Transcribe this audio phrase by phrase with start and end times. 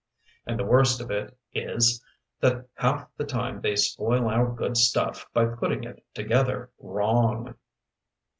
[0.47, 2.03] And the worst of it is
[2.39, 7.53] that half the time they spoil our good stuff by putting it together wrong."